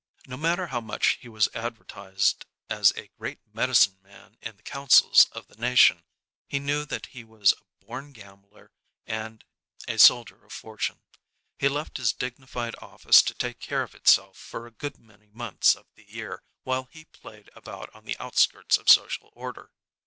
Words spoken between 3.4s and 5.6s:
medicine man in the councils of the